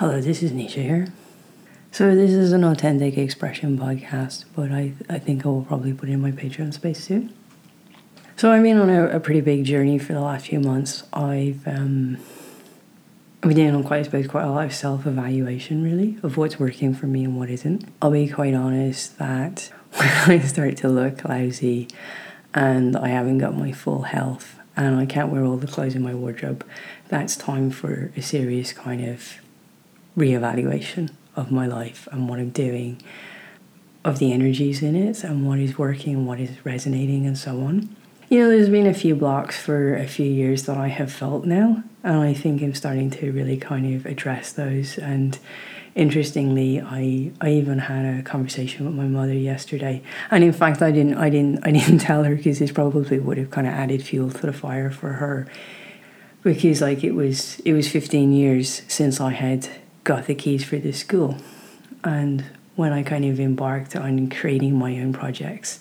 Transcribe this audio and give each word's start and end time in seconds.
Hello, 0.00 0.20
this 0.20 0.42
is 0.42 0.52
Naoise 0.52 0.72
here. 0.72 1.06
So 1.90 2.14
this 2.14 2.30
is 2.30 2.52
an 2.52 2.64
authentic 2.64 3.16
expression 3.16 3.78
podcast, 3.78 4.44
but 4.54 4.70
I, 4.70 4.92
I 5.08 5.18
think 5.18 5.46
I 5.46 5.48
will 5.48 5.64
probably 5.64 5.94
put 5.94 6.10
it 6.10 6.12
in 6.12 6.20
my 6.20 6.32
Patreon 6.32 6.74
space 6.74 7.06
too. 7.06 7.30
So 8.36 8.52
I've 8.52 8.62
been 8.62 8.76
on 8.76 8.90
a, 8.90 9.06
a 9.06 9.20
pretty 9.20 9.40
big 9.40 9.64
journey 9.64 9.98
for 9.98 10.12
the 10.12 10.20
last 10.20 10.48
few 10.48 10.60
months. 10.60 11.04
I've 11.14 11.66
um, 11.66 12.18
I've 13.42 13.54
been 13.54 13.72
doing 13.72 13.84
quite, 13.84 14.00
I 14.00 14.02
suppose, 14.02 14.26
quite 14.26 14.44
a 14.44 14.50
lot 14.50 14.66
of 14.66 14.74
self 14.74 15.06
evaluation 15.06 15.82
really 15.82 16.18
of 16.22 16.36
what's 16.36 16.60
working 16.60 16.92
for 16.92 17.06
me 17.06 17.24
and 17.24 17.38
what 17.38 17.48
isn't. 17.48 17.88
I'll 18.02 18.10
be 18.10 18.28
quite 18.28 18.52
honest 18.52 19.16
that 19.16 19.70
when 19.92 20.10
I 20.10 20.40
start 20.40 20.76
to 20.76 20.90
look 20.90 21.24
lousy 21.24 21.88
and 22.52 22.98
I 22.98 23.08
haven't 23.08 23.38
got 23.38 23.56
my 23.56 23.72
full 23.72 24.02
health 24.02 24.58
and 24.76 24.96
I 24.96 25.06
can't 25.06 25.32
wear 25.32 25.42
all 25.46 25.56
the 25.56 25.66
clothes 25.66 25.94
in 25.94 26.02
my 26.02 26.14
wardrobe, 26.14 26.66
that's 27.08 27.34
time 27.34 27.70
for 27.70 28.12
a 28.14 28.20
serious 28.20 28.74
kind 28.74 29.02
of 29.02 29.40
reevaluation 30.16 31.10
of 31.34 31.52
my 31.52 31.66
life 31.66 32.08
and 32.10 32.28
what 32.28 32.38
I'm 32.38 32.50
doing, 32.50 33.00
of 34.04 34.18
the 34.18 34.32
energies 34.32 34.82
in 34.82 34.96
it, 34.96 35.22
and 35.24 35.46
what 35.46 35.58
is 35.58 35.78
working 35.78 36.14
and 36.14 36.26
what 36.26 36.40
is 36.40 36.64
resonating, 36.64 37.26
and 37.26 37.36
so 37.36 37.60
on. 37.60 37.94
You 38.28 38.40
know, 38.40 38.48
there's 38.48 38.68
been 38.68 38.86
a 38.86 38.94
few 38.94 39.14
blocks 39.14 39.56
for 39.56 39.94
a 39.94 40.06
few 40.06 40.26
years 40.26 40.64
that 40.64 40.76
I 40.76 40.88
have 40.88 41.12
felt 41.12 41.44
now, 41.44 41.84
and 42.02 42.18
I 42.18 42.34
think 42.34 42.62
I'm 42.62 42.74
starting 42.74 43.10
to 43.10 43.30
really 43.30 43.56
kind 43.56 43.94
of 43.94 44.04
address 44.06 44.52
those. 44.52 44.98
And 44.98 45.38
interestingly, 45.94 46.80
I 46.80 47.30
I 47.40 47.50
even 47.50 47.78
had 47.78 48.18
a 48.18 48.22
conversation 48.22 48.86
with 48.86 48.94
my 48.94 49.06
mother 49.06 49.34
yesterday, 49.34 50.02
and 50.30 50.42
in 50.42 50.52
fact, 50.52 50.82
I 50.82 50.90
didn't 50.90 51.18
I 51.18 51.30
didn't 51.30 51.64
I 51.66 51.70
didn't 51.70 51.98
tell 52.10 52.24
her 52.24 52.34
because 52.34 52.58
this 52.58 52.72
probably 52.72 53.18
would 53.18 53.38
have 53.38 53.50
kind 53.50 53.66
of 53.66 53.72
added 53.72 54.02
fuel 54.02 54.30
to 54.30 54.46
the 54.46 54.52
fire 54.52 54.90
for 54.90 55.14
her, 55.14 55.46
because 56.42 56.80
like 56.80 57.04
it 57.04 57.12
was 57.12 57.60
it 57.60 57.74
was 57.74 57.88
15 57.88 58.32
years 58.32 58.82
since 58.88 59.20
I 59.20 59.30
had 59.30 59.68
got 60.06 60.26
the 60.26 60.34
keys 60.34 60.64
for 60.64 60.78
the 60.78 60.92
school. 60.92 61.36
And 62.04 62.44
when 62.76 62.92
I 62.92 63.02
kind 63.02 63.24
of 63.24 63.40
embarked 63.40 63.96
on 63.96 64.30
creating 64.30 64.78
my 64.78 64.98
own 65.00 65.12
projects 65.12 65.80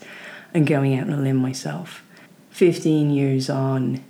and 0.54 0.66
going 0.68 0.98
out 0.98 1.08
on 1.08 1.14
a 1.14 1.22
limb 1.22 1.38
myself, 1.38 2.04
15 2.50 3.12
years 3.12 3.50
on, 3.50 4.04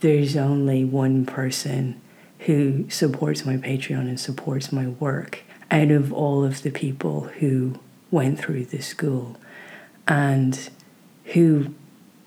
there's 0.00 0.36
only 0.36 0.84
one 0.84 1.24
person 1.24 2.00
who 2.40 2.90
supports 2.90 3.46
my 3.46 3.56
Patreon 3.56 4.08
and 4.08 4.18
supports 4.18 4.72
my 4.72 4.88
work 4.88 5.42
out 5.70 5.90
of 5.90 6.12
all 6.12 6.44
of 6.44 6.62
the 6.62 6.70
people 6.70 7.24
who 7.38 7.78
went 8.10 8.40
through 8.40 8.64
the 8.64 8.82
school 8.82 9.36
and 10.08 10.68
who 11.26 11.72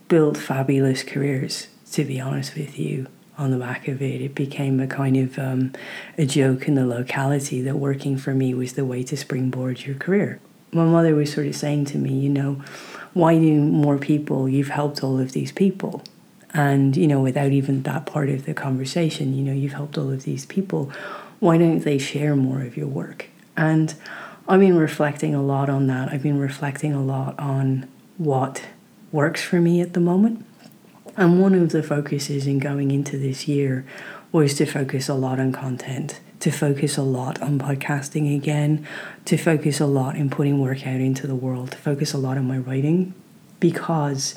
built 0.07 0.37
fabulous 0.37 1.03
careers, 1.03 1.67
to 1.91 2.05
be 2.05 2.21
honest 2.21 2.55
with 2.55 2.79
you 2.79 3.07
on 3.37 3.51
the 3.51 3.57
back 3.57 3.87
of 3.87 4.01
it. 4.01 4.21
It 4.21 4.35
became 4.35 4.79
a 4.79 4.87
kind 4.87 5.17
of 5.17 5.39
um, 5.39 5.73
a 6.17 6.25
joke 6.25 6.67
in 6.67 6.75
the 6.75 6.85
locality 6.85 7.61
that 7.61 7.77
working 7.77 8.17
for 8.17 8.33
me 8.33 8.53
was 8.53 8.73
the 8.73 8.85
way 8.85 9.03
to 9.03 9.17
springboard 9.17 9.85
your 9.85 9.95
career. 9.95 10.39
My 10.71 10.85
mother 10.85 11.15
was 11.15 11.33
sort 11.33 11.47
of 11.47 11.55
saying 11.55 11.85
to 11.85 11.97
me, 11.97 12.13
you 12.13 12.29
know, 12.29 12.61
why 13.13 13.37
do 13.37 13.61
more 13.61 13.97
people? 13.97 14.49
You've 14.49 14.69
helped 14.69 15.03
all 15.03 15.19
of 15.19 15.33
these 15.33 15.51
people. 15.51 16.03
And, 16.53 16.95
you 16.95 17.07
know, 17.07 17.19
without 17.19 17.51
even 17.51 17.83
that 17.83 18.05
part 18.05 18.29
of 18.29 18.45
the 18.45 18.53
conversation, 18.53 19.35
you 19.35 19.43
know, 19.43 19.53
you've 19.53 19.73
helped 19.73 19.97
all 19.97 20.11
of 20.11 20.23
these 20.23 20.45
people. 20.45 20.91
Why 21.39 21.57
don't 21.57 21.79
they 21.79 21.97
share 21.97 22.35
more 22.35 22.61
of 22.61 22.77
your 22.77 22.87
work? 22.87 23.27
And 23.57 23.93
I've 24.47 24.59
been 24.59 24.77
reflecting 24.77 25.33
a 25.33 25.41
lot 25.41 25.69
on 25.69 25.87
that. 25.87 26.09
I've 26.11 26.23
been 26.23 26.39
reflecting 26.39 26.93
a 26.93 27.01
lot 27.01 27.37
on 27.39 27.87
what 28.17 28.63
works 29.11 29.41
for 29.41 29.59
me 29.59 29.81
at 29.81 29.93
the 29.93 29.99
moment 29.99 30.45
and 31.15 31.41
one 31.41 31.53
of 31.53 31.69
the 31.69 31.83
focuses 31.83 32.47
in 32.47 32.59
going 32.59 32.91
into 32.91 33.17
this 33.17 33.47
year 33.47 33.85
was 34.31 34.55
to 34.55 34.65
focus 34.65 35.07
a 35.07 35.13
lot 35.13 35.39
on 35.39 35.51
content, 35.51 36.19
to 36.39 36.51
focus 36.51 36.97
a 36.97 37.03
lot 37.03 37.41
on 37.41 37.59
podcasting 37.59 38.35
again, 38.35 38.85
to 39.25 39.37
focus 39.37 39.79
a 39.79 39.85
lot 39.85 40.15
in 40.15 40.29
putting 40.29 40.59
work 40.59 40.87
out 40.87 40.99
into 40.99 41.27
the 41.27 41.35
world, 41.35 41.71
to 41.71 41.77
focus 41.77 42.13
a 42.13 42.17
lot 42.17 42.37
on 42.37 42.47
my 42.47 42.57
writing, 42.57 43.13
because 43.59 44.35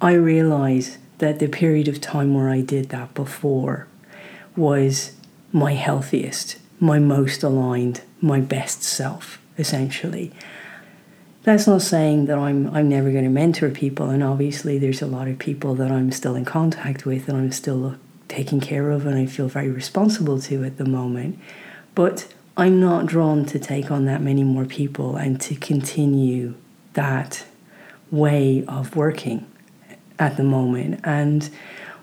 I 0.00 0.12
realized 0.12 0.98
that 1.18 1.38
the 1.40 1.48
period 1.48 1.88
of 1.88 2.00
time 2.00 2.34
where 2.34 2.50
I 2.50 2.60
did 2.60 2.90
that 2.90 3.14
before 3.14 3.88
was 4.56 5.12
my 5.52 5.74
healthiest, 5.74 6.58
my 6.78 6.98
most 6.98 7.42
aligned, 7.42 8.02
my 8.20 8.40
best 8.40 8.82
self, 8.82 9.40
essentially 9.58 10.32
that's 11.44 11.66
not 11.66 11.82
saying 11.82 12.26
that 12.26 12.38
I'm 12.38 12.74
I'm 12.74 12.88
never 12.88 13.12
going 13.12 13.24
to 13.24 13.30
mentor 13.30 13.70
people, 13.70 14.08
and 14.10 14.22
obviously 14.22 14.78
there's 14.78 15.02
a 15.02 15.06
lot 15.06 15.28
of 15.28 15.38
people 15.38 15.74
that 15.76 15.92
I'm 15.92 16.10
still 16.10 16.34
in 16.34 16.44
contact 16.44 17.06
with 17.06 17.28
and 17.28 17.36
I'm 17.36 17.52
still 17.52 17.96
taking 18.28 18.60
care 18.60 18.90
of, 18.90 19.06
and 19.06 19.16
I 19.16 19.26
feel 19.26 19.48
very 19.48 19.70
responsible 19.70 20.40
to 20.40 20.64
at 20.64 20.78
the 20.78 20.86
moment. 20.86 21.38
But 21.94 22.32
I'm 22.56 22.80
not 22.80 23.06
drawn 23.06 23.44
to 23.46 23.58
take 23.58 23.90
on 23.90 24.06
that 24.06 24.22
many 24.22 24.42
more 24.42 24.64
people 24.64 25.16
and 25.16 25.40
to 25.42 25.54
continue 25.54 26.54
that 26.94 27.44
way 28.10 28.64
of 28.66 28.96
working 28.96 29.46
at 30.18 30.36
the 30.36 30.44
moment. 30.44 31.00
And 31.04 31.50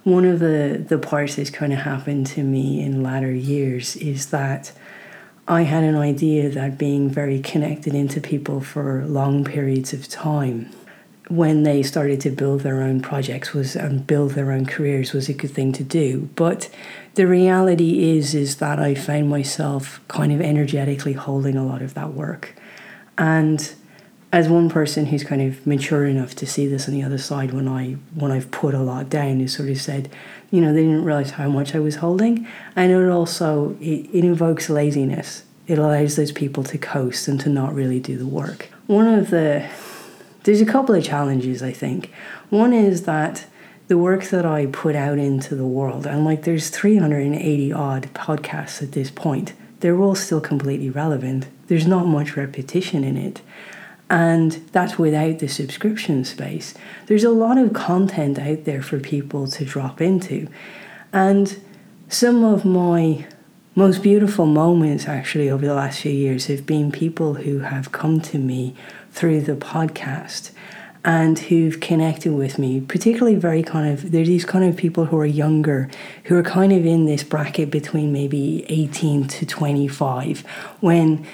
one 0.03 0.25
of 0.25 0.39
the 0.39 0.83
the 0.87 0.99
parts 0.99 1.35
that's 1.35 1.49
kind 1.49 1.73
of 1.73 1.79
happened 1.79 2.27
to 2.27 2.43
me 2.43 2.81
in 2.81 3.01
latter 3.01 3.31
years 3.31 3.95
is 3.95 4.27
that 4.27 4.71
I 5.47 5.63
had 5.63 5.83
an 5.83 5.95
idea 5.95 6.49
that 6.49 6.77
being 6.77 7.09
very 7.09 7.39
connected 7.39 7.93
into 7.93 8.21
people 8.21 8.61
for 8.61 9.05
long 9.05 9.43
periods 9.43 9.93
of 9.93 10.07
time 10.07 10.71
when 11.31 11.63
they 11.63 11.81
started 11.81 12.19
to 12.19 12.29
build 12.29 12.59
their 12.59 12.81
own 12.81 13.01
projects 13.01 13.53
was 13.53 13.75
and 13.75 14.05
build 14.05 14.31
their 14.31 14.51
own 14.51 14.65
careers 14.65 15.13
was 15.13 15.29
a 15.29 15.33
good 15.33 15.51
thing 15.51 15.71
to 15.71 15.83
do. 15.83 16.29
But 16.35 16.69
the 17.15 17.25
reality 17.25 18.17
is 18.17 18.35
is 18.35 18.57
that 18.57 18.79
I 18.79 18.95
found 18.95 19.29
myself 19.29 20.01
kind 20.09 20.33
of 20.33 20.41
energetically 20.41 21.13
holding 21.13 21.55
a 21.55 21.65
lot 21.65 21.81
of 21.81 21.93
that 21.93 22.13
work. 22.13 22.53
And 23.17 23.73
as 24.33 24.47
one 24.47 24.69
person 24.69 25.07
who's 25.07 25.23
kind 25.23 25.41
of 25.41 25.65
mature 25.67 26.05
enough 26.05 26.35
to 26.35 26.47
see 26.47 26.65
this 26.65 26.87
on 26.87 26.93
the 26.93 27.03
other 27.03 27.17
side 27.17 27.51
when 27.51 27.67
I 27.67 27.93
when 28.15 28.31
I've 28.31 28.49
put 28.49 28.73
a 28.73 28.79
lot 28.79 29.09
down 29.09 29.41
is 29.41 29.53
sort 29.53 29.69
of 29.69 29.79
said, 29.79 30.09
you 30.51 30.61
know, 30.61 30.73
they 30.73 30.83
didn't 30.83 31.03
realize 31.03 31.31
how 31.31 31.49
much 31.49 31.75
I 31.75 31.79
was 31.79 31.97
holding. 31.97 32.47
And 32.75 32.91
it 32.91 33.09
also 33.09 33.75
it, 33.81 34.09
it 34.13 34.23
invokes 34.23 34.69
laziness. 34.69 35.43
It 35.67 35.77
allows 35.77 36.15
those 36.15 36.31
people 36.31 36.63
to 36.65 36.77
coast 36.77 37.27
and 37.27 37.39
to 37.41 37.49
not 37.49 37.73
really 37.73 37.99
do 37.99 38.17
the 38.17 38.25
work. 38.25 38.69
One 38.87 39.07
of 39.07 39.29
the 39.31 39.69
there's 40.43 40.61
a 40.61 40.65
couple 40.65 40.95
of 40.95 41.03
challenges 41.03 41.61
I 41.61 41.73
think. 41.73 42.11
One 42.49 42.73
is 42.73 43.03
that 43.03 43.45
the 43.89 43.97
work 43.97 44.23
that 44.25 44.45
I 44.45 44.67
put 44.67 44.95
out 44.95 45.17
into 45.17 45.53
the 45.53 45.65
world, 45.65 46.07
and 46.07 46.23
like 46.23 46.43
there's 46.43 46.69
380 46.69 47.73
odd 47.73 48.03
podcasts 48.13 48.81
at 48.81 48.93
this 48.93 49.11
point, 49.11 49.51
they're 49.81 49.99
all 49.99 50.15
still 50.15 50.39
completely 50.39 50.89
relevant. 50.89 51.47
There's 51.67 51.85
not 51.85 52.05
much 52.05 52.37
repetition 52.37 53.03
in 53.03 53.17
it 53.17 53.41
and 54.11 54.51
that's 54.73 54.99
without 54.99 55.39
the 55.39 55.47
subscription 55.47 56.25
space. 56.25 56.73
There's 57.05 57.23
a 57.23 57.29
lot 57.29 57.57
of 57.57 57.71
content 57.71 58.37
out 58.37 58.65
there 58.65 58.81
for 58.81 58.99
people 58.99 59.47
to 59.47 59.63
drop 59.63 60.01
into. 60.01 60.49
And 61.13 61.57
some 62.09 62.43
of 62.43 62.65
my 62.65 63.25
most 63.73 64.03
beautiful 64.03 64.45
moments, 64.45 65.07
actually, 65.07 65.49
over 65.49 65.65
the 65.65 65.73
last 65.73 66.01
few 66.01 66.11
years 66.11 66.47
have 66.47 66.65
been 66.65 66.91
people 66.91 67.35
who 67.35 67.59
have 67.59 67.93
come 67.93 68.19
to 68.19 68.37
me 68.37 68.75
through 69.13 69.41
the 69.41 69.55
podcast 69.55 70.51
and 71.05 71.39
who've 71.39 71.79
connected 71.79 72.33
with 72.33 72.59
me, 72.59 72.81
particularly 72.81 73.35
very 73.37 73.63
kind 73.63 73.93
of, 73.93 74.11
there's 74.11 74.27
these 74.27 74.43
kind 74.43 74.65
of 74.65 74.75
people 74.75 75.05
who 75.05 75.17
are 75.17 75.25
younger, 75.25 75.89
who 76.25 76.35
are 76.37 76.43
kind 76.43 76.73
of 76.73 76.85
in 76.85 77.05
this 77.05 77.23
bracket 77.23 77.71
between 77.71 78.11
maybe 78.11 78.65
18 78.67 79.29
to 79.29 79.45
25, 79.45 80.41
when 80.81 81.25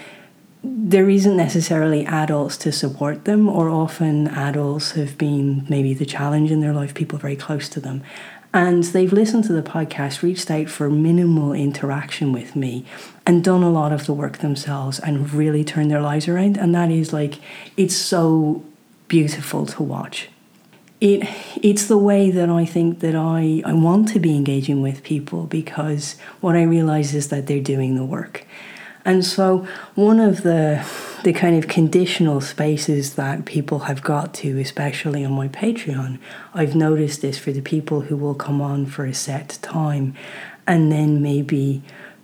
there 0.69 1.09
isn't 1.09 1.37
necessarily 1.37 2.05
adults 2.05 2.57
to 2.57 2.71
support 2.71 3.25
them, 3.25 3.47
or 3.47 3.69
often 3.69 4.27
adults 4.27 4.91
have 4.91 5.17
been 5.17 5.65
maybe 5.69 5.93
the 5.93 6.05
challenge 6.05 6.51
in 6.51 6.61
their 6.61 6.73
life, 6.73 6.93
people 6.93 7.17
very 7.17 7.35
close 7.35 7.69
to 7.69 7.79
them. 7.79 8.03
And 8.53 8.83
they've 8.83 9.11
listened 9.11 9.43
to 9.45 9.53
the 9.53 9.61
podcast, 9.61 10.21
reached 10.21 10.49
out 10.49 10.69
for 10.69 10.89
minimal 10.89 11.53
interaction 11.53 12.31
with 12.31 12.55
me, 12.55 12.85
and 13.25 13.43
done 13.43 13.63
a 13.63 13.69
lot 13.69 13.91
of 13.91 14.05
the 14.05 14.13
work 14.13 14.39
themselves 14.39 14.99
and 14.99 15.31
really 15.33 15.63
turned 15.63 15.91
their 15.91 16.01
lives 16.01 16.27
around. 16.27 16.57
And 16.57 16.73
that 16.75 16.91
is 16.91 17.13
like, 17.13 17.35
it's 17.75 17.95
so 17.95 18.63
beautiful 19.07 19.65
to 19.67 19.83
watch. 19.83 20.29
It, 20.99 21.27
it's 21.61 21.85
the 21.85 21.97
way 21.97 22.31
that 22.31 22.49
I 22.49 22.65
think 22.65 23.01
that 23.01 23.15
I, 23.15 23.61
I 23.63 23.73
want 23.73 24.09
to 24.09 24.19
be 24.19 24.35
engaging 24.35 24.81
with 24.81 25.03
people 25.03 25.43
because 25.43 26.17
what 26.41 26.55
I 26.55 26.63
realize 26.63 27.13
is 27.13 27.29
that 27.29 27.45
they're 27.45 27.59
doing 27.61 27.95
the 27.95 28.05
work 28.05 28.45
and 29.07 29.25
so 29.25 29.65
one 29.95 30.19
of 30.19 30.43
the 30.43 30.85
the 31.23 31.33
kind 31.33 31.57
of 31.57 31.67
conditional 31.67 32.41
spaces 32.41 33.15
that 33.15 33.45
people 33.45 33.79
have 33.79 34.03
got 34.03 34.33
to, 34.35 34.59
especially 34.59 35.25
on 35.25 35.31
my 35.31 35.47
Patreon, 35.47 36.19
I've 36.53 36.75
noticed 36.75 37.21
this 37.21 37.39
for 37.39 37.51
the 37.51 37.61
people 37.61 38.01
who 38.01 38.15
will 38.15 38.35
come 38.35 38.61
on 38.61 38.85
for 38.85 39.05
a 39.05 39.13
set 39.13 39.57
time 39.61 40.13
and 40.67 40.91
then 40.91 41.21
maybe 41.21 41.81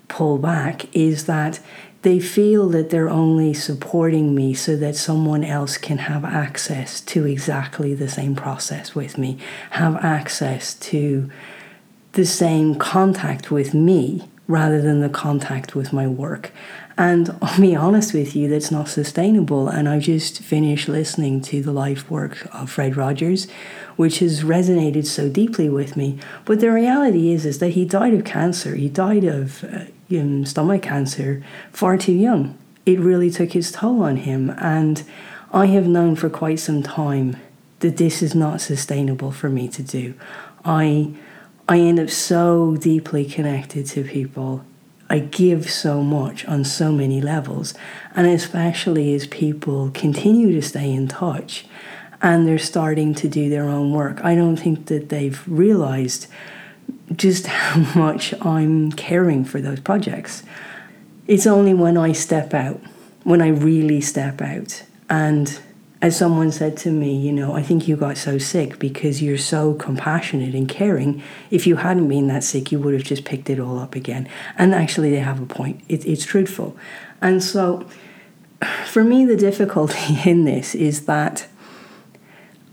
pull 0.09 0.37
back, 0.37 0.93
is 0.95 1.25
that 1.25 1.59
they 2.03 2.19
feel 2.19 2.69
that 2.69 2.91
they're 2.91 3.09
only 3.09 3.53
supporting 3.53 4.35
me 4.35 4.53
so 4.53 4.75
that 4.75 4.95
someone 4.95 5.43
else 5.43 5.77
can 5.77 5.97
have 5.99 6.23
access 6.23 7.01
to 7.01 7.25
exactly 7.25 7.93
the 7.93 8.09
same 8.09 8.35
process 8.35 8.93
with 8.93 9.17
me, 9.17 9.37
have 9.71 9.95
access 10.03 10.75
to 10.75 11.29
the 12.11 12.25
same 12.25 12.75
contact 12.75 13.49
with 13.49 13.73
me 13.73 14.29
rather 14.53 14.79
than 14.79 14.99
the 14.99 15.09
contact 15.09 15.73
with 15.73 15.91
my 15.91 16.05
work. 16.05 16.51
And 16.95 17.35
I'll 17.41 17.59
be 17.59 17.75
honest 17.75 18.13
with 18.13 18.35
you, 18.35 18.47
that's 18.47 18.69
not 18.69 18.87
sustainable. 18.87 19.67
And 19.67 19.89
I 19.89 19.97
just 19.97 20.43
finished 20.43 20.87
listening 20.87 21.41
to 21.49 21.63
the 21.63 21.71
life 21.71 22.09
work 22.11 22.47
of 22.53 22.69
Fred 22.69 22.95
Rogers, 22.95 23.47
which 23.95 24.19
has 24.19 24.43
resonated 24.43 25.07
so 25.07 25.27
deeply 25.27 25.69
with 25.69 25.97
me. 25.97 26.19
But 26.45 26.59
the 26.59 26.71
reality 26.71 27.31
is, 27.31 27.47
is 27.47 27.57
that 27.57 27.69
he 27.69 27.83
died 27.83 28.13
of 28.13 28.25
cancer. 28.25 28.75
He 28.75 28.89
died 28.89 29.23
of 29.23 29.63
uh, 29.63 29.85
um, 30.15 30.45
stomach 30.45 30.83
cancer 30.83 31.43
far 31.71 31.97
too 31.97 32.13
young. 32.13 32.55
It 32.85 32.99
really 32.99 33.31
took 33.31 33.55
its 33.55 33.71
toll 33.71 34.03
on 34.03 34.17
him. 34.17 34.51
And 34.59 35.03
I 35.51 35.65
have 35.65 35.87
known 35.87 36.15
for 36.15 36.29
quite 36.29 36.59
some 36.59 36.83
time 36.83 37.37
that 37.79 37.97
this 37.97 38.21
is 38.21 38.35
not 38.35 38.61
sustainable 38.61 39.31
for 39.31 39.49
me 39.49 39.67
to 39.69 39.81
do. 39.81 40.13
I 40.63 41.15
I 41.67 41.79
end 41.79 41.99
up 41.99 42.09
so 42.09 42.75
deeply 42.75 43.25
connected 43.25 43.85
to 43.87 44.03
people. 44.03 44.65
I 45.09 45.19
give 45.19 45.69
so 45.69 46.01
much 46.01 46.45
on 46.45 46.65
so 46.65 46.91
many 46.91 47.21
levels, 47.21 47.73
and 48.15 48.27
especially 48.27 49.13
as 49.13 49.27
people 49.27 49.91
continue 49.91 50.51
to 50.53 50.61
stay 50.61 50.91
in 50.91 51.07
touch 51.07 51.65
and 52.21 52.47
they're 52.47 52.57
starting 52.57 53.13
to 53.13 53.27
do 53.27 53.49
their 53.49 53.67
own 53.67 53.91
work. 53.91 54.23
I 54.23 54.33
don't 54.33 54.55
think 54.55 54.87
that 54.87 55.09
they've 55.09 55.41
realized 55.45 56.27
just 57.15 57.47
how 57.47 57.99
much 57.99 58.33
I'm 58.41 58.91
caring 58.93 59.45
for 59.45 59.61
those 59.61 59.79
projects. 59.79 60.43
It's 61.27 61.45
only 61.45 61.73
when 61.73 61.97
I 61.97 62.13
step 62.13 62.53
out, 62.53 62.81
when 63.23 63.41
I 63.41 63.49
really 63.49 64.01
step 64.01 64.41
out 64.41 64.83
and 65.09 65.59
as 66.03 66.17
someone 66.17 66.51
said 66.51 66.75
to 66.75 66.91
me, 66.91 67.15
you 67.15 67.31
know, 67.31 67.53
I 67.53 67.63
think 67.63 67.87
you 67.87 67.95
got 67.95 68.17
so 68.17 68.37
sick 68.37 68.77
because 68.77 69.21
you're 69.21 69.37
so 69.37 69.73
compassionate 69.73 70.53
and 70.53 70.67
caring. 70.67 71.23
If 71.49 71.65
you 71.65 71.77
hadn't 71.77 72.09
been 72.09 72.27
that 72.27 72.43
sick, 72.43 72.73
you 72.73 72.79
would 72.79 72.93
have 72.93 73.05
just 73.05 73.23
picked 73.23 73.49
it 73.49 73.57
all 73.57 73.79
up 73.79 73.95
again. 73.95 74.27
And 74.57 74.75
actually, 74.75 75.11
they 75.11 75.19
have 75.19 75.41
a 75.41 75.45
point. 75.45 75.81
It, 75.87 76.05
it's 76.05 76.25
truthful. 76.25 76.75
And 77.21 77.41
so, 77.41 77.87
for 78.85 79.05
me, 79.05 79.25
the 79.25 79.37
difficulty 79.37 80.19
in 80.29 80.43
this 80.43 80.75
is 80.75 81.05
that 81.05 81.47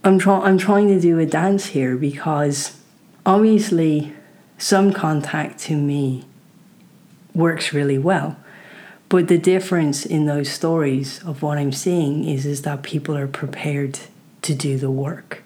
I'm, 0.03 0.19
try- 0.19 0.41
I'm 0.41 0.59
trying 0.59 0.89
to 0.89 1.01
do 1.01 1.21
a 1.21 1.27
dance 1.27 1.67
here 1.67 1.97
because 1.97 2.81
obviously, 3.25 4.13
some 4.59 4.93
contact 4.93 5.61
to 5.61 5.77
me 5.77 6.25
works 7.33 7.73
really 7.73 7.97
well. 7.97 8.37
But 9.11 9.27
the 9.27 9.39
difference 9.39 10.07
in 10.07 10.27
those 10.27 10.49
stories 10.49 11.21
of 11.25 11.43
what 11.43 11.59
I'm 11.59 11.73
seeing 11.73 12.25
is, 12.25 12.47
is 12.47 12.63
that 12.63 12.85
people 12.85 13.17
are 13.17 13.27
prepared 13.27 13.99
to 14.43 14.55
do 14.55 14.79
the 14.79 14.91
work. 14.91 15.43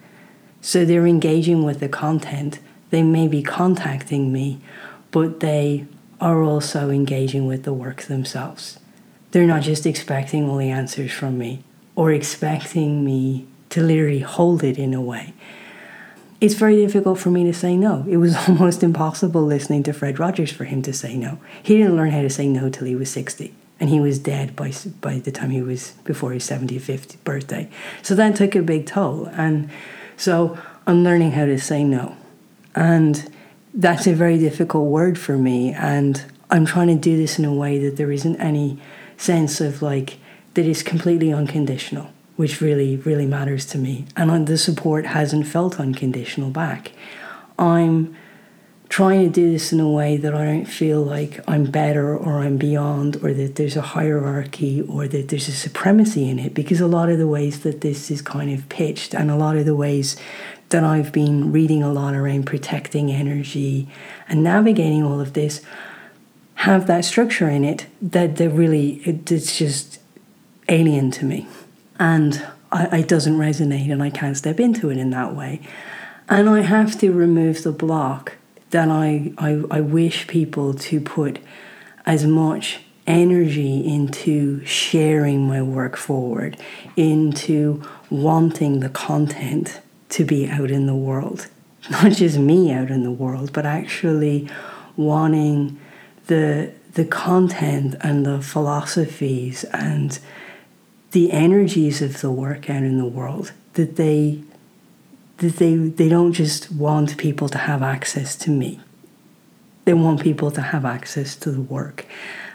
So 0.60 0.84
they're 0.84 1.06
engaging 1.06 1.64
with 1.64 1.80
the 1.80 1.88
content. 1.88 2.58
They 2.90 3.02
may 3.02 3.26
be 3.26 3.42
contacting 3.42 4.30
me, 4.30 4.60
but 5.10 5.40
they 5.40 5.86
are 6.20 6.42
also 6.42 6.90
engaging 6.90 7.46
with 7.46 7.62
the 7.62 7.72
work 7.72 8.02
themselves. 8.02 8.78
They're 9.30 9.46
not 9.46 9.62
just 9.62 9.86
expecting 9.86 10.48
all 10.48 10.58
the 10.58 10.70
answers 10.70 11.10
from 11.10 11.38
me 11.38 11.64
or 11.96 12.12
expecting 12.12 13.02
me 13.02 13.46
to 13.70 13.82
literally 13.82 14.20
hold 14.20 14.62
it 14.62 14.78
in 14.78 14.92
a 14.92 15.00
way. 15.00 15.32
It's 16.44 16.52
very 16.52 16.76
difficult 16.76 17.18
for 17.18 17.30
me 17.30 17.44
to 17.44 17.54
say 17.54 17.74
no. 17.74 18.04
It 18.06 18.18
was 18.18 18.36
almost 18.48 18.82
impossible 18.82 19.42
listening 19.42 19.82
to 19.84 19.94
Fred 19.94 20.18
Rogers 20.18 20.52
for 20.52 20.64
him 20.64 20.82
to 20.82 20.92
say 20.92 21.16
no. 21.16 21.38
He 21.62 21.78
didn't 21.78 21.96
learn 21.96 22.10
how 22.10 22.20
to 22.20 22.28
say 22.28 22.46
no 22.46 22.68
till 22.68 22.86
he 22.86 22.94
was 22.94 23.10
60 23.10 23.54
and 23.80 23.88
he 23.88 23.98
was 23.98 24.18
dead 24.18 24.54
by 24.54 24.70
by 25.00 25.20
the 25.20 25.32
time 25.32 25.50
he 25.50 25.62
was 25.62 25.92
before 26.04 26.32
his 26.32 26.46
75th 26.46 27.16
birthday. 27.24 27.70
So 28.02 28.14
that 28.14 28.36
took 28.36 28.54
a 28.54 28.62
big 28.62 28.84
toll, 28.84 29.26
and 29.32 29.70
so 30.18 30.58
I'm 30.86 31.02
learning 31.02 31.32
how 31.32 31.46
to 31.46 31.58
say 31.58 31.82
no, 31.82 32.14
and 32.74 33.26
that's 33.72 34.06
a 34.06 34.14
very 34.14 34.38
difficult 34.38 34.90
word 34.90 35.18
for 35.18 35.36
me, 35.36 35.72
and 35.72 36.24
I'm 36.50 36.66
trying 36.66 36.88
to 36.88 36.94
do 36.94 37.16
this 37.16 37.38
in 37.38 37.44
a 37.44 37.54
way 37.54 37.78
that 37.78 37.96
there 37.96 38.12
isn't 38.12 38.36
any 38.36 38.78
sense 39.16 39.60
of 39.60 39.82
like 39.82 40.18
that 40.54 40.66
is 40.66 40.82
completely 40.82 41.32
unconditional, 41.32 42.12
which 42.36 42.60
really 42.60 42.96
really 42.96 43.26
matters 43.26 43.66
to 43.66 43.78
me, 43.78 44.06
and 44.16 44.46
the 44.46 44.58
support 44.58 45.06
hasn't 45.06 45.46
felt 45.46 45.80
unconditional 45.80 46.50
back. 46.50 46.92
I'm 47.58 48.16
trying 48.88 49.24
to 49.24 49.28
do 49.28 49.50
this 49.50 49.72
in 49.72 49.80
a 49.80 49.90
way 49.90 50.16
that 50.16 50.34
I 50.34 50.44
don't 50.44 50.66
feel 50.66 51.02
like 51.02 51.40
I'm 51.48 51.64
better 51.64 52.16
or 52.16 52.38
I'm 52.38 52.58
beyond 52.58 53.16
or 53.24 53.32
that 53.32 53.56
there's 53.56 53.76
a 53.76 53.82
hierarchy 53.82 54.82
or 54.82 55.08
that 55.08 55.28
there's 55.28 55.48
a 55.48 55.52
supremacy 55.52 56.28
in 56.28 56.38
it 56.38 56.54
because 56.54 56.80
a 56.80 56.86
lot 56.86 57.08
of 57.08 57.18
the 57.18 57.26
ways 57.26 57.64
that 57.64 57.80
this 57.80 58.10
is 58.10 58.22
kind 58.22 58.52
of 58.52 58.68
pitched 58.68 59.12
and 59.12 59.32
a 59.32 59.36
lot 59.36 59.56
of 59.56 59.64
the 59.64 59.74
ways 59.74 60.16
that 60.68 60.84
I've 60.84 61.12
been 61.12 61.50
reading 61.50 61.82
a 61.82 61.92
lot 61.92 62.14
around 62.14 62.44
protecting 62.44 63.10
energy 63.10 63.88
and 64.28 64.44
navigating 64.44 65.02
all 65.02 65.20
of 65.20 65.32
this 65.32 65.60
have 66.56 66.86
that 66.86 67.04
structure 67.04 67.48
in 67.48 67.64
it 67.64 67.86
that 68.00 68.36
that 68.36 68.50
really 68.50 69.02
it's 69.04 69.58
just 69.58 70.00
alien 70.68 71.10
to 71.10 71.24
me 71.24 71.48
and 71.98 72.46
I, 72.72 72.98
it 72.98 73.08
doesn't 73.08 73.38
resonate 73.38 73.90
and 73.90 74.02
I 74.02 74.10
can't 74.10 74.36
step 74.36 74.58
into 74.58 74.90
it 74.90 74.98
in 74.98 75.10
that 75.10 75.34
way 75.34 75.60
and 76.28 76.48
I 76.48 76.62
have 76.62 76.98
to 77.00 77.12
remove 77.12 77.62
the 77.62 77.72
block 77.72 78.36
that 78.70 78.88
I, 78.88 79.32
I, 79.38 79.62
I 79.70 79.80
wish 79.80 80.26
people 80.26 80.74
to 80.74 81.00
put 81.00 81.38
as 82.06 82.26
much 82.26 82.80
energy 83.06 83.86
into 83.86 84.64
sharing 84.64 85.46
my 85.46 85.60
work 85.62 85.96
forward, 85.96 86.56
into 86.96 87.82
wanting 88.08 88.80
the 88.80 88.88
content 88.88 89.80
to 90.08 90.24
be 90.24 90.48
out 90.48 90.70
in 90.70 90.86
the 90.86 90.94
world. 90.94 91.48
Not 91.90 92.12
just 92.12 92.38
me 92.38 92.72
out 92.72 92.90
in 92.90 93.02
the 93.04 93.10
world, 93.10 93.52
but 93.52 93.66
actually 93.66 94.48
wanting 94.96 95.78
the 96.26 96.72
the 96.94 97.04
content 97.04 97.96
and 98.02 98.24
the 98.24 98.40
philosophies 98.40 99.64
and 99.64 100.18
the 101.14 101.30
energies 101.30 102.02
of 102.02 102.20
the 102.20 102.30
work 102.30 102.68
out 102.68 102.82
in 102.82 102.98
the 102.98 103.06
world 103.06 103.52
that 103.74 103.94
they 103.94 104.42
that 105.38 105.56
they, 105.56 105.74
they 105.74 106.08
don't 106.08 106.32
just 106.32 106.70
want 106.72 107.16
people 107.16 107.48
to 107.48 107.58
have 107.58 107.82
access 107.82 108.36
to 108.36 108.50
me. 108.50 108.80
They 109.84 109.94
want 109.94 110.20
people 110.20 110.50
to 110.52 110.60
have 110.60 110.84
access 110.84 111.36
to 111.36 111.50
the 111.50 111.60
work 111.60 112.06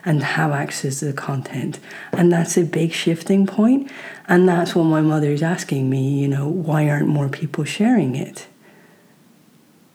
and 0.06 0.24
have 0.24 0.52
access 0.52 1.00
to 1.00 1.06
the 1.06 1.14
content. 1.14 1.80
And 2.12 2.32
that's 2.32 2.58
a 2.58 2.64
big 2.64 2.92
shifting 2.92 3.46
point. 3.46 3.92
And 4.28 4.48
that's 4.48 4.76
what 4.76 4.86
my 4.86 5.02
mother 5.02 5.30
is 5.30 5.44
asking 5.44 5.90
me, 5.90 6.20
you 6.20 6.28
know, 6.28 6.48
why 6.48 6.90
aren't 6.90 7.08
more 7.08 7.30
people 7.30 7.64
sharing 7.64 8.16
it? 8.16 8.48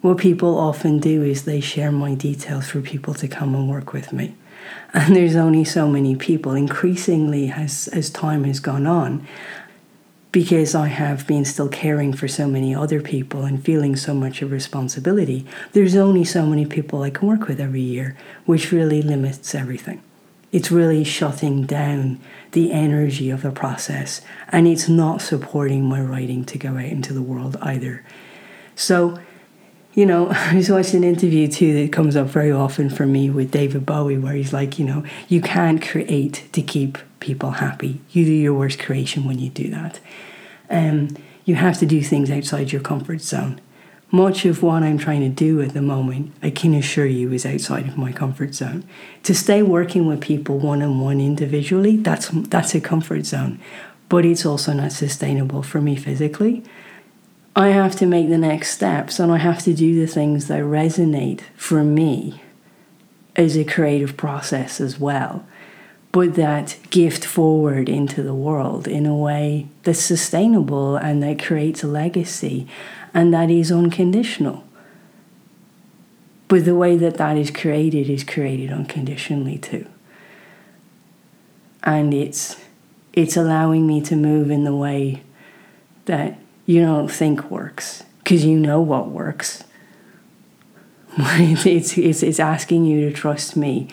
What 0.01 0.19
people 0.19 0.59
often 0.59 1.01
do 1.01 1.23
is 1.23 1.45
they 1.45 1.61
share 1.61 1.93
my 1.93 2.15
details 2.15 2.69
for 2.69 2.81
people 2.81 3.15
to 3.15 3.29
come 3.29 3.55
and 3.55 3.69
work 3.69 3.93
with 3.93 4.13
me. 4.13 4.37
And 4.95 5.17
there's 5.17 5.35
only 5.35 5.65
so 5.65 5.89
many 5.89 6.15
people. 6.15 6.55
Increasingly, 6.55 7.51
as, 7.51 7.89
as 7.89 8.11
time 8.11 8.45
has 8.45 8.61
gone 8.61 8.87
on, 8.87 9.27
because 10.35 10.75
I 10.75 10.89
have 10.89 11.29
been 11.29 11.45
still 11.45 11.69
caring 11.69 12.13
for 12.13 12.27
so 12.27 12.49
many 12.49 12.75
other 12.75 13.01
people 13.01 13.45
and 13.45 13.65
feeling 13.65 13.95
so 13.95 14.15
much 14.15 14.43
of 14.43 14.51
responsibility, 14.51 15.47
there's 15.73 15.95
only 15.95 16.25
so 16.25 16.45
many 16.45 16.67
people 16.67 17.03
I 17.03 17.11
can 17.11 17.29
work 17.29 17.47
with 17.47 17.61
every 17.61 17.81
year, 17.81 18.17
which 18.45 18.73
really 18.73 19.01
limits 19.01 19.55
everything. 19.55 20.03
It's 20.51 20.73
really 20.73 21.05
shutting 21.05 21.67
down 21.67 22.21
the 22.51 22.73
energy 22.73 23.31
of 23.31 23.43
the 23.43 23.53
process, 23.53 24.21
and 24.49 24.67
it's 24.67 24.89
not 24.89 25.23
supporting 25.23 25.85
my 25.85 26.01
writing 26.01 26.45
to 26.47 26.59
go 26.59 26.71
out 26.71 26.85
into 26.85 27.13
the 27.13 27.23
world 27.23 27.57
either. 27.63 28.05
So, 28.75 29.21
you 29.95 30.05
know, 30.05 30.29
I 30.31 30.55
was 30.55 30.71
watching 30.71 31.05
an 31.05 31.11
interview 31.11 31.49
too 31.49 31.73
that 31.75 31.93
comes 31.93 32.17
up 32.17 32.27
very 32.29 32.53
often 32.53 32.91
for 32.91 33.07
me 33.07 33.31
with 33.31 33.51
David 33.51 33.87
Bowie, 33.87 34.19
where 34.19 34.35
he's 34.35 34.53
like, 34.53 34.79
you 34.79 34.85
know, 34.85 35.05
you 35.29 35.41
can't 35.41 35.81
create 35.81 36.49
to 36.53 36.63
keep 36.63 36.99
people 37.21 37.53
happy. 37.53 38.01
You 38.11 38.25
do 38.25 38.33
your 38.33 38.55
worst 38.55 38.79
creation 38.79 39.25
when 39.25 39.39
you 39.39 39.51
do 39.51 39.71
that. 39.71 40.01
Um, 40.69 41.17
you 41.45 41.55
have 41.57 41.79
to 41.79 41.87
do 41.87 42.03
things 42.03 42.31
outside 42.31 42.73
your 42.73 42.81
comfort 42.81 43.21
zone. 43.21 43.61
Much 44.11 44.45
of 44.45 44.63
what 44.63 44.83
I'm 44.83 44.99
trying 44.99 45.21
to 45.23 45.29
do 45.29 45.61
at 45.61 45.75
the 45.75 45.83
moment, 45.83 46.33
I 46.43 46.51
can 46.51 46.75
assure 46.75 47.07
you, 47.07 47.33
is 47.33 47.45
outside 47.45 47.89
of 47.89 47.99
my 47.99 48.13
comfort 48.13 48.55
zone. 48.55 48.85
To 49.25 49.35
stay 49.35 49.63
working 49.63 50.07
with 50.07 50.21
people 50.21 50.59
one 50.59 50.83
on 50.83 51.01
one 51.01 51.21
individually, 51.21 51.97
that's 51.97 52.29
that's 52.29 52.75
a 52.75 52.81
comfort 52.81 53.27
zone, 53.27 53.59
but 54.09 54.25
it's 54.25 54.47
also 54.47 54.73
not 54.73 54.93
sustainable 54.93 55.63
for 55.63 55.81
me 55.81 55.97
physically. 55.97 56.63
I 57.57 57.69
have 57.69 57.95
to 57.97 58.07
make 58.07 58.29
the 58.29 58.39
next 58.39 58.71
steps 58.71 59.19
and 59.19 59.31
I 59.31 59.39
have 59.39 59.63
to 59.63 59.75
do 59.75 60.01
the 60.01 60.11
things 60.11 60.49
that 60.49 60.63
resonate 60.63 61.43
for 61.57 61.85
me 61.85 62.43
as 63.37 63.57
a 63.57 63.65
creative 63.65 64.17
process 64.17 64.81
as 64.81 64.99
well 64.99 65.47
put 66.15 66.37
that 66.37 66.79
gift 66.91 67.25
forward 67.25 67.89
into 67.89 68.23
the 68.23 68.33
world 68.33 68.87
in 68.87 69.05
a 69.05 69.17
way 69.17 69.67
that's 69.83 69.99
sustainable 69.99 70.95
and 70.95 71.21
that 71.21 71.43
creates 71.43 71.83
a 71.83 71.89
legacy 71.89 72.69
and 73.13 73.35
that 73.35 73.51
is 73.51 73.73
unconditional. 73.73 74.63
But 76.47 76.67
the 76.67 76.77
way 76.77 76.97
that 76.97 77.17
that 77.17 77.37
is 77.37 77.51
created 77.51 78.09
is 78.09 78.23
created 78.23 78.71
unconditionally 78.71 79.59
too. 79.59 79.89
And 81.83 82.15
it's 82.15 82.63
it's 83.13 83.37
allowing 83.37 83.85
me 83.85 84.01
to 84.03 84.15
move 84.15 84.53
in 84.53 84.63
the 84.63 84.75
way 84.75 85.25
that 86.05 86.39
you 86.67 86.81
don't 86.81 87.09
think 87.09 87.51
works 87.51 88.05
because 88.19 88.45
you 88.45 88.59
know 88.59 88.81
what 88.81 89.09
works. 89.09 89.65
it's, 91.19 91.97
it's, 91.97 92.23
it's, 92.23 92.41
asking 92.41 92.85
you 92.87 93.09
to 93.09 93.15
trust 93.15 93.57
me 93.57 93.89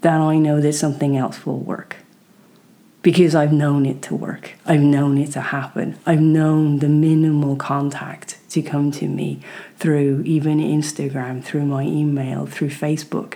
that 0.00 0.20
I 0.20 0.38
know 0.38 0.60
that 0.60 0.72
something 0.72 1.16
else 1.16 1.44
will 1.44 1.58
work. 1.58 1.96
Because 3.02 3.34
I've 3.34 3.52
known 3.52 3.86
it 3.86 4.02
to 4.02 4.16
work. 4.16 4.52
I've 4.64 4.80
known 4.80 5.18
it 5.18 5.32
to 5.32 5.40
happen. 5.40 5.96
I've 6.06 6.20
known 6.20 6.78
the 6.78 6.88
minimal 6.88 7.54
contact 7.54 8.38
to 8.50 8.62
come 8.62 8.90
to 8.92 9.06
me 9.06 9.40
through 9.76 10.22
even 10.24 10.58
Instagram, 10.58 11.44
through 11.44 11.66
my 11.66 11.82
email, 11.82 12.46
through 12.46 12.70
Facebook. 12.70 13.34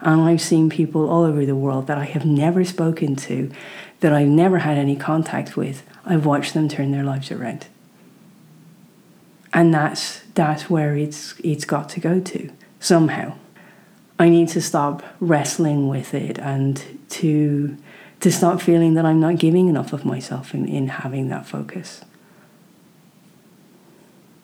And 0.00 0.22
I've 0.22 0.40
seen 0.40 0.70
people 0.70 1.08
all 1.08 1.24
over 1.24 1.44
the 1.44 1.54
world 1.54 1.86
that 1.88 1.98
I 1.98 2.04
have 2.04 2.24
never 2.24 2.64
spoken 2.64 3.14
to, 3.16 3.50
that 4.00 4.12
I've 4.12 4.28
never 4.28 4.58
had 4.58 4.78
any 4.78 4.96
contact 4.96 5.56
with. 5.56 5.84
I've 6.04 6.26
watched 6.26 6.54
them 6.54 6.68
turn 6.68 6.90
their 6.90 7.04
lives 7.04 7.30
around. 7.30 7.66
And 9.52 9.72
that's 9.72 10.20
that's 10.34 10.70
where 10.70 10.96
it's 10.96 11.34
it's 11.44 11.64
got 11.64 11.88
to 11.90 12.00
go 12.00 12.20
to 12.20 12.50
somehow. 12.80 13.34
I 14.18 14.28
need 14.28 14.48
to 14.48 14.60
stop 14.60 15.02
wrestling 15.20 15.88
with 15.88 16.14
it 16.14 16.38
and 16.38 16.82
to 17.10 17.76
to 18.20 18.30
stop 18.30 18.60
feeling 18.60 18.94
that 18.94 19.04
I'm 19.04 19.20
not 19.20 19.38
giving 19.38 19.68
enough 19.68 19.92
of 19.92 20.04
myself 20.04 20.54
in, 20.54 20.66
in 20.66 20.88
having 20.88 21.28
that 21.28 21.46
focus. 21.46 22.02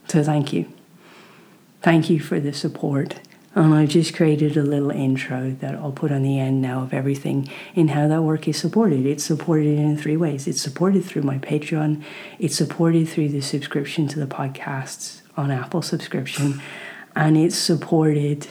So 0.09 0.23
thank 0.25 0.53
you. 0.53 0.73
Thank 1.81 2.11
you 2.11 2.19
for 2.19 2.41
the 2.41 2.53
support. 2.53 3.21
And 3.55 3.75
I've 3.75 3.89
just 3.89 4.15
created 4.15 4.57
a 4.57 4.63
little 4.63 4.91
intro 4.91 5.51
that 5.61 5.75
I'll 5.75 5.93
put 5.93 6.13
on 6.13 6.23
the 6.23 6.39
end 6.39 6.61
now 6.61 6.83
of 6.83 6.93
everything 6.93 7.49
in 7.75 7.89
how 7.89 8.07
that 8.09 8.23
work 8.23 8.47
is 8.47 8.59
supported. 8.59 9.07
It's 9.07 9.25
supported 9.25 9.79
in 9.79 9.97
three 9.97 10.17
ways. 10.17 10.47
It's 10.47 10.61
supported 10.61 11.05
through 11.05 11.23
my 11.23 11.39
Patreon, 11.39 12.03
it's 12.39 12.57
supported 12.57 13.09
through 13.09 13.31
the 13.31 13.41
subscription 13.41 14.07
to 14.09 14.21
the 14.21 14.27
podcasts 14.27 15.23
on 15.37 15.51
Apple 15.51 15.83
subscription, 15.83 16.61
and 17.17 17.37
it's 17.37 17.57
supported 17.57 18.49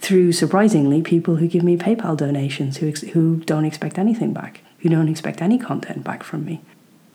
through 0.00 0.32
surprisingly 0.32 1.02
people 1.02 1.36
who 1.36 1.48
give 1.48 1.62
me 1.62 1.76
PayPal 1.76 2.16
donations 2.16 2.76
who, 2.78 2.88
ex- 2.88 3.00
who 3.00 3.36
don't 3.36 3.64
expect 3.64 3.98
anything 3.98 4.32
back, 4.32 4.60
who 4.80 4.88
don't 4.88 5.08
expect 5.08 5.42
any 5.42 5.58
content 5.58 6.04
back 6.04 6.22
from 6.22 6.44
me. 6.44 6.60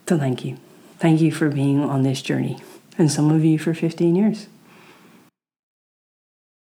So 0.08 0.18
thank 0.18 0.44
you. 0.44 0.58
Thank 1.00 1.22
you 1.22 1.32
for 1.32 1.50
being 1.50 1.82
on 1.82 2.04
this 2.04 2.22
journey, 2.22 2.60
and 2.98 3.12
some 3.12 3.32
of 3.32 3.46
you 3.46 3.58
for 3.60 3.74
15 3.74 4.16
years. 4.16 4.48